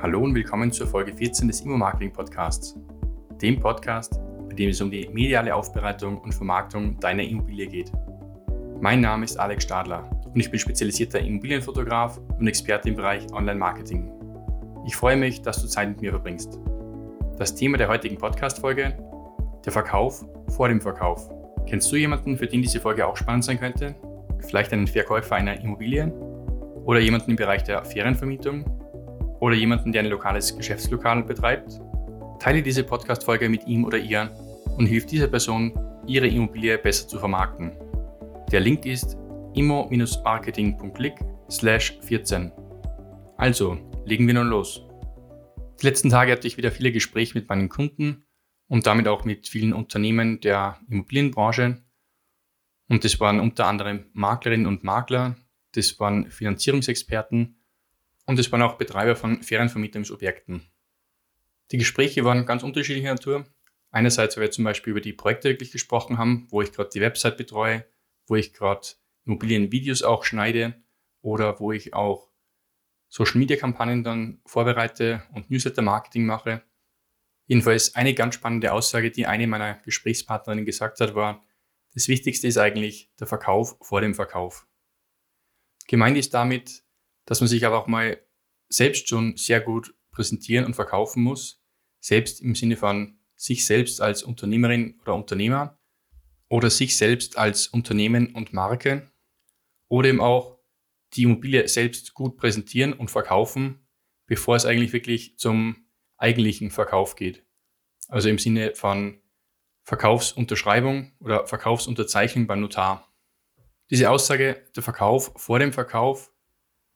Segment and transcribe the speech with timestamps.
[0.00, 2.76] Hallo und willkommen zur Folge 14 des Immo-Marketing Podcasts,
[3.42, 7.90] dem Podcast, bei dem es um die mediale Aufbereitung und Vermarktung deiner Immobilie geht.
[8.80, 14.08] Mein Name ist Alex Stadler und ich bin spezialisierter Immobilienfotograf und Experte im Bereich Online-Marketing.
[14.86, 16.60] Ich freue mich, dass du Zeit mit mir verbringst.
[17.36, 18.96] Das Thema der heutigen Podcast-Folge:
[19.64, 21.28] der Verkauf vor dem Verkauf.
[21.66, 23.96] Kennst du jemanden, für den diese Folge auch spannend sein könnte?
[24.46, 26.12] Vielleicht einen Verkäufer einer Immobilie
[26.84, 28.77] oder jemanden im Bereich der Ferienvermietung
[29.40, 31.80] oder jemanden, der ein lokales Geschäftslokal betreibt,
[32.40, 34.30] teile diese Podcast-Folge mit ihm oder ihr
[34.76, 35.72] und hilf dieser Person,
[36.06, 37.72] ihre Immobilie besser zu vermarkten.
[38.50, 39.16] Der Link ist
[39.54, 41.14] immo-marketing.click
[41.50, 42.52] slash 14.
[43.36, 44.84] Also, legen wir nun los.
[45.80, 48.24] Die letzten Tage hatte ich wieder viele Gespräche mit meinen Kunden
[48.68, 51.82] und damit auch mit vielen Unternehmen der Immobilienbranche.
[52.88, 55.36] Und das waren unter anderem Maklerinnen und Makler,
[55.72, 57.57] das waren Finanzierungsexperten
[58.28, 60.60] und es waren auch Betreiber von Ferienvermietungsobjekten.
[61.72, 63.46] Die Gespräche waren ganz unterschiedlicher Natur.
[63.90, 67.00] Einerseits, weil wir zum Beispiel über die Projekte wirklich gesprochen haben, wo ich gerade die
[67.00, 67.86] Website betreue,
[68.26, 68.86] wo ich gerade
[69.24, 70.74] Immobilienvideos auch schneide
[71.22, 72.30] oder wo ich auch
[73.08, 76.62] Social-Media-Kampagnen dann vorbereite und Newsletter-Marketing mache.
[77.46, 81.46] Jedenfalls eine ganz spannende Aussage, die eine meiner Gesprächspartnerinnen gesagt hat, war,
[81.94, 84.66] das Wichtigste ist eigentlich der Verkauf vor dem Verkauf.
[85.86, 86.84] Gemeint ist damit,
[87.24, 88.18] dass man sich aber auch mal
[88.68, 91.62] selbst schon sehr gut präsentieren und verkaufen muss,
[92.00, 95.78] selbst im Sinne von sich selbst als Unternehmerin oder Unternehmer
[96.48, 99.10] oder sich selbst als Unternehmen und Marke
[99.88, 100.58] oder eben auch
[101.14, 103.86] die Immobilie selbst gut präsentieren und verkaufen,
[104.26, 107.46] bevor es eigentlich wirklich zum eigentlichen Verkauf geht.
[108.08, 109.22] Also im Sinne von
[109.84, 113.10] Verkaufsunterschreibung oder Verkaufsunterzeichnung beim Notar.
[113.90, 116.30] Diese Aussage, der Verkauf vor dem Verkauf,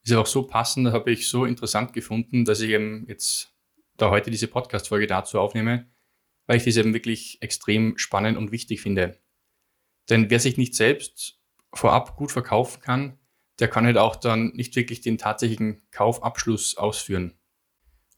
[0.02, 3.54] ist auch so passend, habe ich so interessant gefunden, dass ich eben jetzt
[3.96, 5.86] da heute diese Podcast-Folge dazu aufnehme,
[6.46, 9.18] weil ich das eben wirklich extrem spannend und wichtig finde.
[10.10, 11.38] Denn wer sich nicht selbst
[11.72, 13.18] vorab gut verkaufen kann,
[13.60, 17.34] der kann halt auch dann nicht wirklich den tatsächlichen Kaufabschluss ausführen.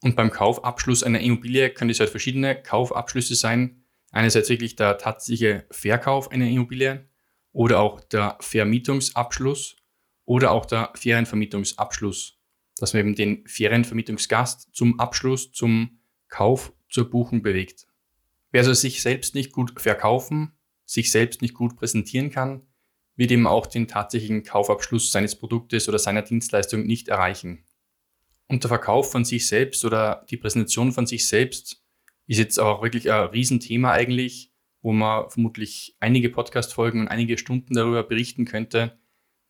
[0.02, 3.84] Und beim Kaufabschluss einer Immobilie können es halt verschiedene Kaufabschlüsse sein.
[4.10, 7.08] Einerseits wirklich der tatsächliche Verkauf einer Immobilie
[7.52, 9.76] oder auch der Vermietungsabschluss
[10.24, 12.38] oder auch der Ferienvermietungsabschluss,
[12.76, 17.86] dass man eben den Ferienvermietungsgast zum Abschluss, zum Kauf, zur Buchung bewegt.
[18.50, 20.52] Wer also sich selbst nicht gut verkaufen,
[20.86, 22.62] sich selbst nicht gut präsentieren kann,
[23.16, 27.64] wird eben auch den tatsächlichen Kaufabschluss seines Produktes oder seiner Dienstleistung nicht erreichen.
[28.48, 31.82] Und der Verkauf von sich selbst oder die Präsentation von sich selbst
[32.26, 34.52] ist jetzt auch wirklich ein Riesenthema eigentlich,
[34.82, 38.98] wo man vermutlich einige Podcast-Folgen und einige Stunden darüber berichten könnte,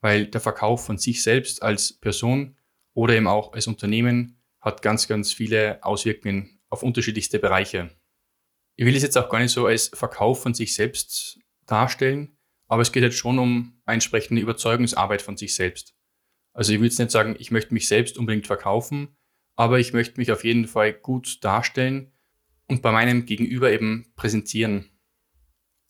[0.04, 2.58] weil der Verkauf von sich selbst als Person
[2.92, 7.88] oder eben auch als Unternehmen hat ganz, ganz viele Auswirkungen auf unterschiedlichste Bereiche.
[8.76, 12.36] Ich will es jetzt auch gar nicht so als Verkauf von sich selbst darstellen,
[12.68, 15.94] aber es geht jetzt schon um entsprechende Überzeugungsarbeit von sich selbst.
[16.52, 19.16] Also ich will jetzt nicht sagen, ich möchte mich selbst unbedingt verkaufen,
[19.56, 22.12] aber ich möchte mich auf jeden Fall gut darstellen
[22.66, 24.90] und bei meinem Gegenüber eben präsentieren.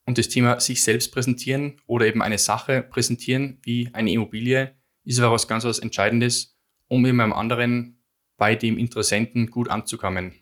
[0.07, 5.19] Und das Thema sich selbst präsentieren oder eben eine Sache präsentieren, wie eine Immobilie, ist
[5.19, 8.03] aber was ganz was Entscheidendes, um eben beim anderen,
[8.37, 10.35] bei dem Interessenten gut anzukommen.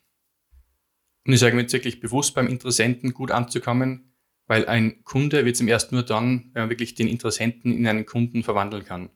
[1.26, 4.14] Und ich sage mir jetzt wirklich bewusst beim Interessenten gut anzukommen,
[4.46, 7.86] weil ein Kunde wird es ihm erst nur dann, wenn man wirklich den Interessenten in
[7.86, 9.10] einen Kunden verwandeln kann.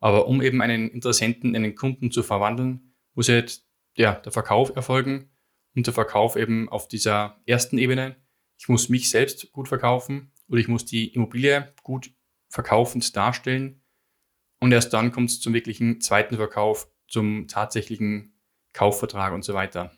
[0.00, 3.62] Aber um eben einen Interessenten in einen Kunden zu verwandeln, muss halt
[3.96, 5.30] ja, der Verkauf erfolgen
[5.74, 8.16] und der Verkauf eben auf dieser ersten Ebene
[8.56, 12.12] ich muss mich selbst gut verkaufen oder ich muss die Immobilie gut
[12.48, 13.82] verkaufend darstellen.
[14.60, 18.34] Und erst dann kommt es zum wirklichen zweiten Verkauf, zum tatsächlichen
[18.72, 19.92] Kaufvertrag und so weiter.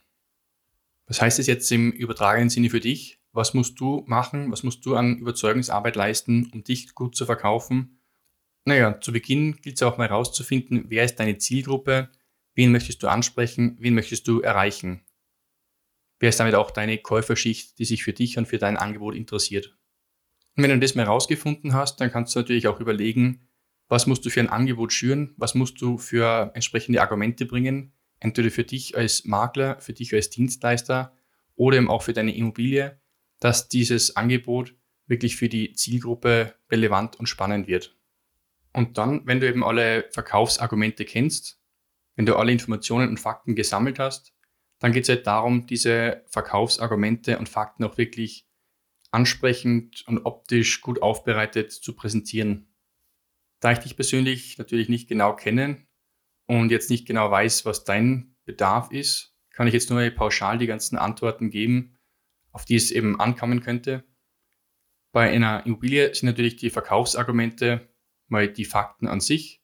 [1.06, 3.20] Was heißt es jetzt im übertragenen Sinne für dich?
[3.32, 4.50] Was musst du machen?
[4.50, 8.00] Was musst du an Überzeugungsarbeit leisten, um dich gut zu verkaufen?
[8.64, 12.10] Naja, zu Beginn gilt es auch mal herauszufinden, wer ist deine Zielgruppe,
[12.54, 15.05] wen möchtest du ansprechen, wen möchtest du erreichen.
[16.18, 19.76] Wer ist damit auch deine Käuferschicht, die sich für dich und für dein Angebot interessiert?
[20.56, 23.48] Und wenn du das mal herausgefunden hast, dann kannst du natürlich auch überlegen,
[23.88, 28.50] was musst du für ein Angebot schüren, was musst du für entsprechende Argumente bringen, entweder
[28.50, 31.14] für dich als Makler, für dich als Dienstleister
[31.54, 33.00] oder eben auch für deine Immobilie,
[33.38, 34.74] dass dieses Angebot
[35.06, 37.96] wirklich für die Zielgruppe relevant und spannend wird.
[38.72, 41.60] Und dann, wenn du eben alle Verkaufsargumente kennst,
[42.16, 44.34] wenn du alle Informationen und Fakten gesammelt hast,
[44.78, 48.46] dann geht es halt darum, diese Verkaufsargumente und Fakten auch wirklich
[49.10, 52.74] ansprechend und optisch gut aufbereitet zu präsentieren.
[53.60, 55.86] Da ich dich persönlich natürlich nicht genau kenne
[56.46, 60.66] und jetzt nicht genau weiß, was dein Bedarf ist, kann ich jetzt nur pauschal die
[60.66, 61.98] ganzen Antworten geben,
[62.52, 64.04] auf die es eben ankommen könnte.
[65.12, 67.88] Bei einer Immobilie sind natürlich die Verkaufsargumente
[68.28, 69.62] mal die Fakten an sich.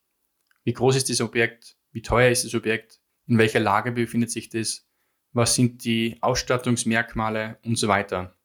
[0.65, 1.77] Wie groß ist das Objekt?
[1.91, 3.01] Wie teuer ist das Objekt?
[3.27, 4.89] In welcher Lage befindet sich das?
[5.33, 8.37] Was sind die Ausstattungsmerkmale und so weiter?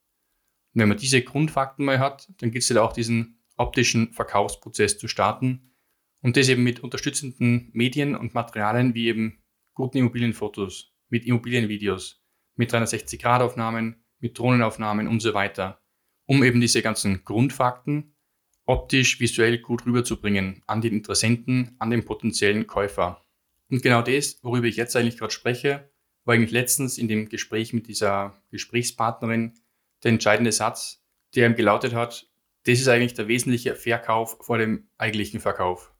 [0.74, 4.98] Und wenn man diese Grundfakten mal hat, dann gibt es halt auch diesen optischen Verkaufsprozess
[4.98, 5.74] zu starten
[6.22, 9.44] und das eben mit unterstützenden Medien und Materialien wie eben
[9.74, 12.24] guten Immobilienfotos, mit Immobilienvideos,
[12.56, 15.82] mit 360-Grad-Aufnahmen, mit Drohnenaufnahmen und so weiter,
[16.26, 18.16] um eben diese ganzen Grundfakten
[18.66, 23.24] optisch, visuell gut rüberzubringen an den Interessenten, an den potenziellen Käufer.
[23.70, 25.90] Und genau das, worüber ich jetzt eigentlich gerade spreche,
[26.28, 29.54] war eigentlich letztens in dem Gespräch mit dieser Gesprächspartnerin
[30.04, 31.02] der entscheidende Satz,
[31.34, 32.30] der ihm gelautet hat,
[32.66, 35.94] das ist eigentlich der wesentliche Verkauf vor dem eigentlichen Verkauf.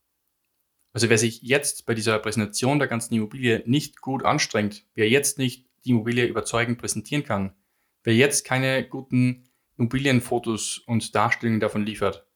[0.92, 5.38] Also wer sich jetzt bei dieser Präsentation der ganzen Immobilie nicht gut anstrengt, wer jetzt
[5.38, 7.56] nicht die Immobilie überzeugend präsentieren kann,
[8.04, 9.48] wer jetzt keine guten
[9.78, 12.28] Immobilienfotos und Darstellungen davon liefert,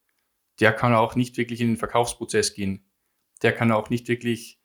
[0.61, 2.85] der kann auch nicht wirklich in den Verkaufsprozess gehen.
[3.41, 4.60] Der kann auch nicht wirklich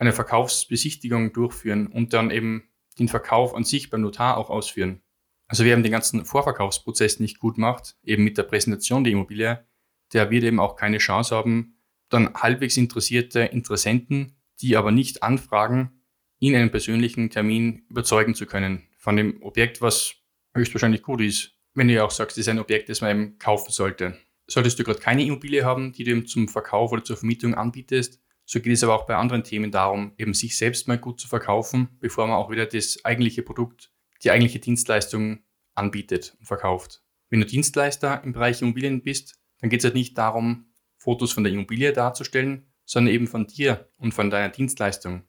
[0.00, 2.64] eine Verkaufsbesichtigung durchführen und dann eben
[2.98, 5.02] den Verkauf an sich beim Notar auch ausführen.
[5.46, 9.66] Also wer eben den ganzen Vorverkaufsprozess nicht gut macht, eben mit der Präsentation der Immobilie,
[10.12, 11.76] der wird eben auch keine Chance haben,
[12.08, 16.02] dann halbwegs interessierte Interessenten, die aber nicht anfragen,
[16.38, 20.14] in einem persönlichen Termin überzeugen zu können von dem Objekt, was
[20.54, 21.52] höchstwahrscheinlich gut ist.
[21.74, 24.18] Wenn du ja auch sagst, es ist ein Objekt, das man eben kaufen sollte.
[24.46, 28.20] Solltest du gerade keine Immobilie haben, die du eben zum Verkauf oder zur Vermietung anbietest,
[28.50, 31.28] so geht es aber auch bei anderen Themen darum, eben sich selbst mal gut zu
[31.28, 33.92] verkaufen, bevor man auch wieder das eigentliche Produkt
[34.24, 35.44] die eigentliche Dienstleistung
[35.76, 37.04] anbietet und verkauft.
[37.28, 41.44] Wenn du Dienstleister im Bereich Immobilien bist, dann geht es halt nicht darum, Fotos von
[41.44, 45.22] der Immobilie darzustellen, sondern eben von dir und von deiner Dienstleistung.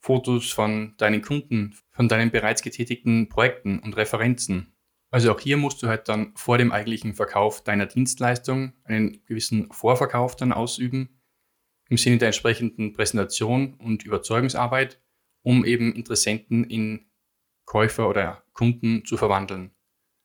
[0.00, 4.74] Fotos von deinen Kunden, von deinen bereits getätigten Projekten und Referenzen.
[5.10, 9.70] Also auch hier musst du halt dann vor dem eigentlichen Verkauf deiner Dienstleistung einen gewissen
[9.72, 11.15] Vorverkauf dann ausüben,
[11.88, 15.00] im Sinne der entsprechenden Präsentation und Überzeugungsarbeit,
[15.42, 17.06] um eben Interessenten in
[17.64, 19.72] Käufer oder Kunden zu verwandeln.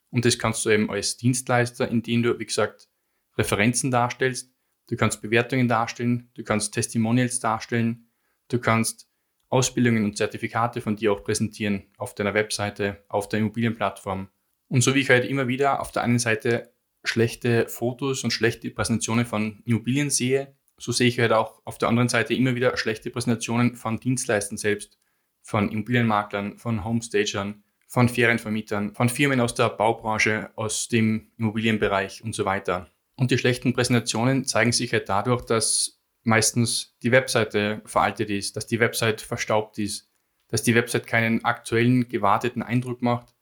[0.10, 2.90] Und das kannst du eben als Dienstleister, indem du, wie gesagt,
[3.38, 4.54] Referenzen darstellst,
[4.88, 8.10] du kannst Bewertungen darstellen, du kannst Testimonials darstellen,
[8.50, 9.10] du kannst
[9.50, 14.30] Ausbildungen und Zertifikate von dir auch präsentieren auf deiner Webseite, auf der Immobilienplattform.
[14.68, 16.74] Und so wie ich halt immer wieder auf der einen Seite
[17.04, 21.90] schlechte Fotos und schlechte Präsentationen von Immobilien sehe, so sehe ich halt auch auf der
[21.90, 24.98] anderen Seite immer wieder schlechte Präsentationen von Dienstleistern selbst
[25.44, 32.34] von Immobilienmaklern, von Homestagern, von Ferienvermietern, von Firmen aus der Baubranche, aus dem Immobilienbereich und
[32.34, 32.90] so weiter.
[33.16, 38.66] Und die schlechten Präsentationen zeigen sich halt dadurch, dass meistens die Webseite veraltet ist, dass
[38.66, 40.10] die Website verstaubt ist,
[40.48, 43.36] dass die Website keinen aktuellen, gewarteten Eindruck macht,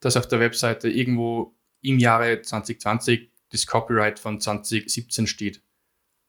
[0.00, 5.62] dass auf der Webseite irgendwo im Jahre 2020 das Copyright von 2017 steht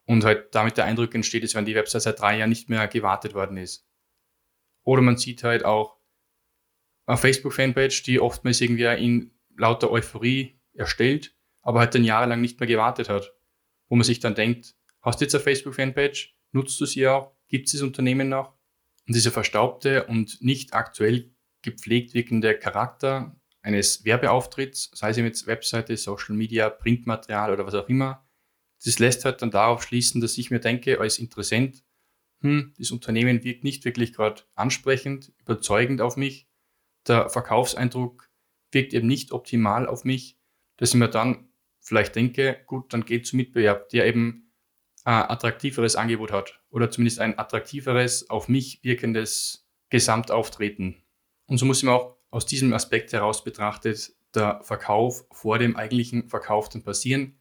[0.07, 2.88] und halt damit der Eindruck entsteht, als wenn die Website seit drei Jahren nicht mehr
[2.88, 3.88] gewartet worden ist.
[4.83, 5.98] Oder man sieht halt auch
[7.06, 12.68] eine Facebook-Fanpage, die oftmals irgendwie in lauter Euphorie erstellt, aber halt dann jahrelang nicht mehr
[12.68, 13.33] gewartet hat.
[13.89, 16.36] Wo man sich dann denkt, hast du jetzt eine Facebook-Fanpage?
[16.54, 17.36] Nutzt du sie auch?
[17.50, 18.54] Gibt es das Unternehmen noch?
[19.07, 25.97] Und dieser verstaubte und nicht aktuell gepflegt wirkende Charakter eines Werbeauftritts, sei es jetzt Webseite,
[25.97, 28.26] Social Media, Printmaterial oder was auch immer,
[28.83, 31.83] das lässt halt dann darauf schließen, dass ich mir denke, als Interessent,
[32.41, 36.47] hm, das Unternehmen wirkt nicht wirklich gerade ansprechend, überzeugend auf mich.
[37.07, 38.29] Der Verkaufseindruck
[38.71, 40.37] wirkt eben nicht optimal auf mich,
[40.77, 44.51] dass ich mir dann vielleicht denke, gut, dann geht zum Mitbewerb, der eben
[45.03, 51.01] ein attraktiveres Angebot hat oder zumindest ein attraktiveres, auf mich wirkendes Gesamtauftreten.
[51.47, 55.77] Und so muss ich mir auch aus diesem Aspekt heraus betrachtet der Verkauf vor dem
[55.77, 57.36] eigentlichen Verkauf dann passieren,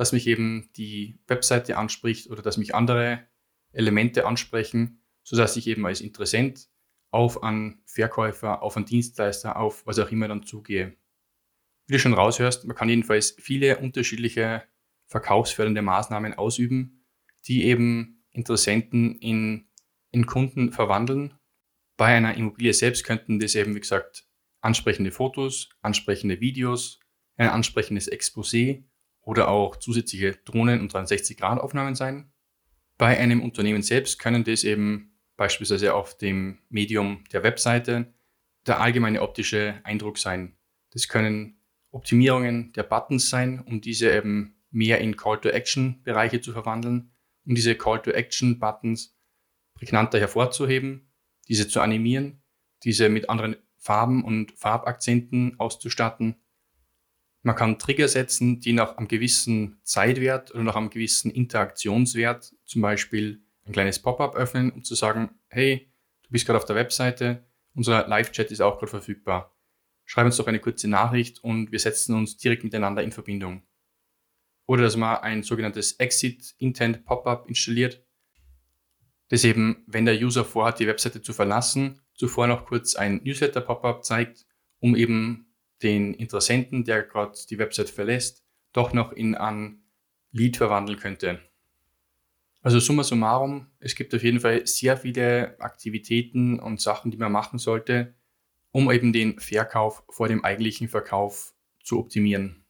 [0.00, 3.26] dass mich eben die Webseite anspricht oder dass mich andere
[3.70, 6.70] Elemente ansprechen, sodass ich eben als Interessent
[7.10, 10.96] auf einen Verkäufer, auf einen Dienstleister, auf was auch immer dann zugehe.
[11.86, 14.62] Wie du schon raushörst, man kann jedenfalls viele unterschiedliche
[15.04, 17.04] verkaufsfördernde Maßnahmen ausüben,
[17.44, 19.68] die eben Interessenten in,
[20.12, 21.34] in Kunden verwandeln.
[21.98, 24.26] Bei einer Immobilie selbst könnten das eben, wie gesagt,
[24.62, 27.00] ansprechende Fotos, ansprechende Videos,
[27.36, 28.84] ein ansprechendes Exposé
[29.22, 32.32] oder auch zusätzliche Drohnen- und 360-Grad-Aufnahmen sein.
[32.98, 38.12] Bei einem Unternehmen selbst können das eben beispielsweise auf dem Medium der Webseite
[38.66, 40.56] der allgemeine optische Eindruck sein.
[40.90, 41.60] Das können
[41.90, 47.12] Optimierungen der Buttons sein, um diese eben mehr in Call-to-Action-Bereiche zu verwandeln,
[47.46, 49.16] um diese Call-to-Action-Buttons
[49.74, 51.10] prägnanter hervorzuheben,
[51.48, 52.42] diese zu animieren,
[52.84, 56.36] diese mit anderen Farben und Farbakzenten auszustatten.
[57.42, 62.82] Man kann Trigger setzen, die nach einem gewissen Zeitwert oder nach einem gewissen Interaktionswert, zum
[62.82, 65.90] Beispiel ein kleines Pop-up öffnen, um zu sagen, hey,
[66.22, 69.56] du bist gerade auf der Webseite, unser Live-Chat ist auch gerade verfügbar.
[70.04, 73.62] Schreib uns doch eine kurze Nachricht und wir setzen uns direkt miteinander in Verbindung.
[74.66, 78.04] Oder dass man ein sogenanntes Exit Intent Pop-up installiert,
[79.28, 84.04] das eben, wenn der User vorhat, die Webseite zu verlassen, zuvor noch kurz ein Newsletter-Pop-up
[84.04, 84.46] zeigt,
[84.80, 85.49] um eben
[85.82, 89.82] den Interessenten, der gerade die Website verlässt, doch noch in ein
[90.32, 91.40] Lead verwandeln könnte.
[92.62, 97.32] Also summa summarum, es gibt auf jeden Fall sehr viele Aktivitäten und Sachen, die man
[97.32, 98.14] machen sollte,
[98.70, 102.66] um eben den Verkauf vor dem eigentlichen Verkauf zu optimieren.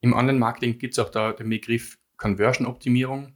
[0.00, 3.34] Im Online-Marketing gibt es auch da den Begriff Conversion-Optimierung,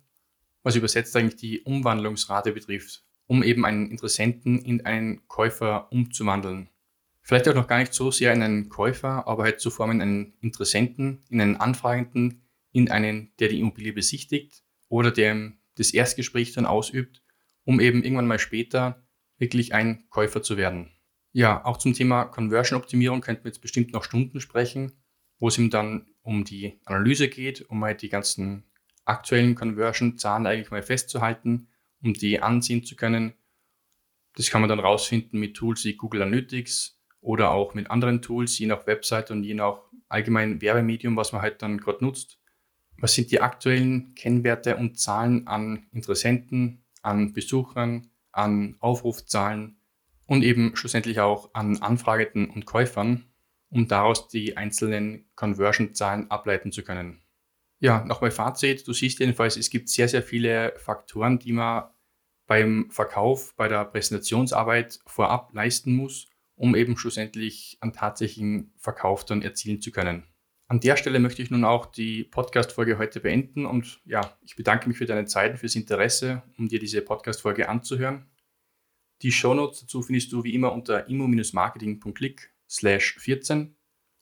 [0.63, 6.71] was übersetzt eigentlich die Umwandlungsrate betrifft, um eben einen Interessenten in einen Käufer umzuwandeln.
[7.27, 10.35] Vielleicht auch noch gar nicht so sehr in einen Käufer, aber halt zu formen einen
[10.43, 16.67] Interessenten, in einen Anfragenden, in einen, der die Immobilie besichtigt oder der das Erstgespräch dann
[16.67, 17.23] ausübt,
[17.65, 19.07] um eben irgendwann mal später
[19.39, 20.91] wirklich ein Käufer zu werden.
[21.33, 24.93] Ja, auch zum Thema Conversion-Optimierung könnten wir jetzt bestimmt noch Stunden sprechen,
[25.39, 28.65] wo es ihm dann um die Analyse geht, um halt die ganzen
[29.07, 31.69] aktuellen Conversion-Zahlen eigentlich mal festzuhalten,
[32.03, 33.33] um die ansehen zu können.
[34.37, 38.59] Das kann man dann rausfinden mit Tools wie Google Analytics oder auch mit anderen Tools,
[38.59, 42.39] je nach Website und je nach allgemein Werbemedium, was man halt dann gerade nutzt.
[42.99, 49.79] Was sind die aktuellen Kennwerte und Zahlen an Interessenten, an Besuchern, an Aufrufzahlen
[50.27, 53.25] und eben schlussendlich auch an Anfragenden und Käufern,
[53.71, 57.23] um daraus die einzelnen Conversion-Zahlen ableiten zu können.
[57.81, 58.87] Ja, nochmal Fazit.
[58.87, 61.85] Du siehst jedenfalls, es gibt sehr, sehr viele Faktoren, die man
[62.47, 69.43] beim Verkauf, bei der Präsentationsarbeit vorab leisten muss, um eben schlussendlich einen tatsächlichen Verkauf dann
[69.43, 70.25] erzielen zu können.
[70.67, 74.89] An der Stelle möchte ich nun auch die Podcast-Folge heute beenden und ja, ich bedanke
[74.89, 78.27] mich für deine Zeit und fürs Interesse, um dir diese Podcast-Folge anzuhören.
[79.23, 83.77] Die Shownotes dazu findest du wie immer unter immo-marketing.click slash 14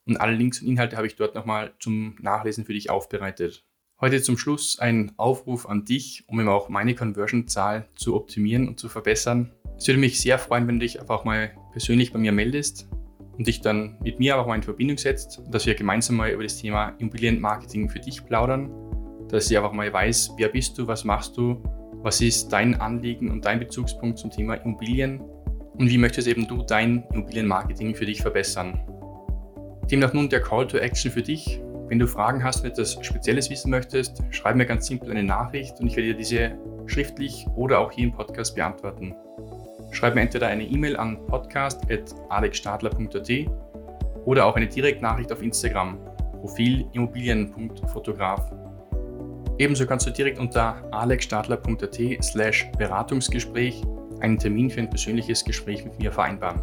[0.04, 3.64] und alle Links und Inhalte habe ich dort nochmal zum Nachlesen für dich aufbereitet.
[4.00, 8.80] Heute zum Schluss ein Aufruf an dich, um eben auch meine Conversion-Zahl zu optimieren und
[8.80, 9.52] zu verbessern.
[9.76, 12.88] Es würde mich sehr freuen, wenn du dich einfach mal persönlich bei mir meldest
[13.36, 16.42] und dich dann mit mir auch mal in Verbindung setzt, dass wir gemeinsam mal über
[16.42, 18.70] das Thema Immobilienmarketing für dich plaudern,
[19.28, 21.62] dass ich einfach mal weiß, wer bist du, was machst du,
[22.02, 25.20] was ist dein Anliegen und dein Bezugspunkt zum Thema Immobilien
[25.74, 28.78] und wie möchtest eben du dein Immobilienmarketing für dich verbessern.
[29.90, 31.60] Demnach nun der Call to Action für dich.
[31.88, 35.78] Wenn du Fragen hast und etwas Spezielles wissen möchtest, schreib mir ganz simpel eine Nachricht
[35.80, 39.14] und ich werde dir diese schriftlich oder auch hier im Podcast beantworten.
[39.92, 43.30] Schreib mir entweder eine E-Mail an podcast.alexstadler.at
[44.24, 45.98] oder auch eine Direktnachricht auf Instagram,
[46.40, 48.50] Profil immobilien.fotograf.
[49.58, 53.82] Ebenso kannst du direkt unter alexstadler.at slash Beratungsgespräch
[54.20, 56.62] einen Termin für ein persönliches Gespräch mit mir vereinbaren.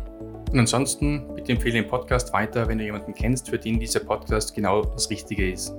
[0.52, 4.56] Und ansonsten bitte empfehle den Podcast weiter, wenn du jemanden kennst, für den dieser Podcast
[4.56, 5.76] genau das Richtige ist.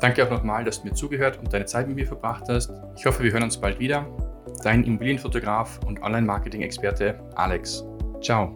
[0.00, 2.72] Danke auch nochmal, dass du mir zugehört und deine Zeit mit mir verbracht hast.
[2.96, 4.06] Ich hoffe, wir hören uns bald wieder.
[4.62, 7.84] Dein Immobilienfotograf und Online-Marketing-Experte Alex.
[8.22, 8.52] Ciao.